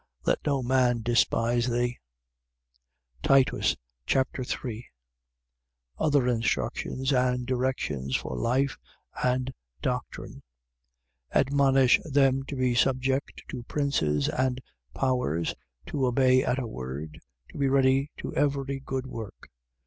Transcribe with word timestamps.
Let 0.25 0.39
no 0.47 0.63
man 0.63 1.03
despise 1.03 1.67
thee. 1.67 1.99
Titus 3.21 3.75
Chapter 4.07 4.43
3 4.43 4.87
Other 5.99 6.27
instructions 6.27 7.13
and 7.13 7.45
directions 7.45 8.15
for 8.15 8.35
life 8.35 8.79
and 9.23 9.53
doctrine. 9.79 10.41
3:1. 11.35 11.39
Admonish 11.41 11.99
them 12.03 12.41
to 12.45 12.55
be 12.55 12.73
subject 12.73 13.43
to 13.49 13.61
princes 13.61 14.27
and 14.27 14.59
powers, 14.95 15.53
to 15.85 16.07
obey 16.07 16.43
at 16.43 16.57
a 16.57 16.65
word, 16.65 17.19
to 17.51 17.59
be 17.59 17.69
ready 17.69 18.09
to 18.17 18.33
every 18.33 18.79
good 18.79 19.05
work. 19.05 19.51